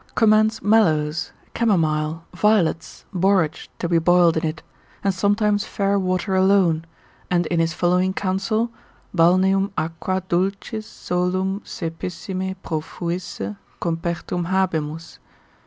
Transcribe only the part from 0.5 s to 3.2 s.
mallows, camomile, violets,